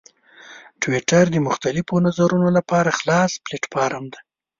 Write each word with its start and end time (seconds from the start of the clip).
ټویټر 0.81 1.25
د 1.31 1.37
مختلفو 1.47 1.95
نظرونو 2.07 2.49
لپاره 2.57 2.89
خلاص 2.99 3.31
پلیټفارم 3.45 4.05
دی. 4.13 4.19